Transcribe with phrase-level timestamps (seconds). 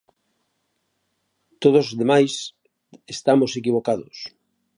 [1.61, 2.33] ¡Todos os demais
[3.15, 4.15] estamos equivocados!